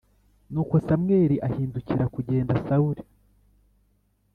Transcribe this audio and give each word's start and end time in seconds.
Nuko 0.51 0.75
Samweli 0.85 1.35
agihindukira 1.47 2.05
kugenda 2.15 2.53
Sawuli 2.65 3.03